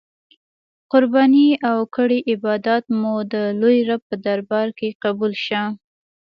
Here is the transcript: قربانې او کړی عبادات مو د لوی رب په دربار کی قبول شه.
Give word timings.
قربانې 0.91 1.49
او 1.69 1.77
کړی 1.95 2.19
عبادات 2.33 2.83
مو 2.99 3.13
د 3.33 3.35
لوی 3.61 3.77
رب 3.89 4.01
په 4.09 4.15
دربار 4.25 4.67
کی 4.79 4.89
قبول 5.03 5.33
شه. 5.45 5.61